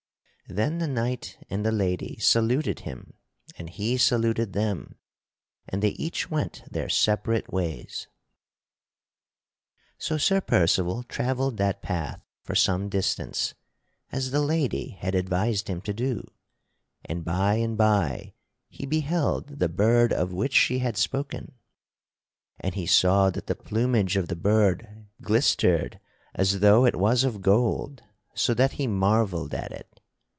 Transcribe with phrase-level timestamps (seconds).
[0.49, 3.13] Then the knight and the lady saluted him
[3.57, 4.95] and he saluted them,
[5.65, 8.07] and they each went their separate ways.
[9.97, 12.89] [Sidenote: How Percival followed the golden bird] So Sir Percival travelled that path for some
[12.89, 13.53] distance
[14.11, 16.25] as the lady had advised him to do,
[17.05, 18.33] and by and by
[18.67, 21.53] he beheld the bird of which she had spoken.
[22.59, 26.01] And he saw that the plumage of the bird glistered
[26.35, 29.87] as though it was of gold so that he marvelled at it.